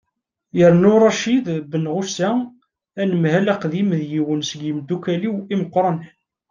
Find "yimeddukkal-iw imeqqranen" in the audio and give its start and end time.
4.63-6.01